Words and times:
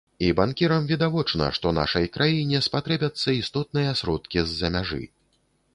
І 0.27 0.29
банкірам 0.37 0.87
відавочна, 0.91 1.49
што 1.57 1.73
нашай 1.79 2.09
краіне 2.15 2.65
спатрэбяцца 2.69 3.29
істотныя 3.43 3.91
сродкі 4.03 4.39
з-за 4.51 4.67
мяжы. 4.77 5.03